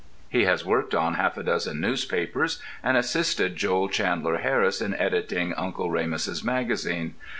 [0.29, 5.53] He has worked on half a dozen newspapers, and assisted Joel Chandler Harris in editing
[5.53, 7.13] "Uncle Remus's Magazine."